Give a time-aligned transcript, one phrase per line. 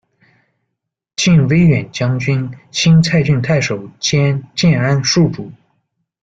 [1.15, 5.51] 进威远将军、新蔡郡太守，兼建安戍主。